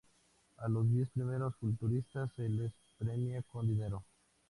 A 0.57 0.67
Los 0.67 0.89
diez 0.89 1.09
primeros 1.11 1.55
culturistas 1.57 2.31
se 2.35 2.49
les 2.49 2.73
premia 2.97 3.43
con 3.43 3.67
dinero. 3.67 4.03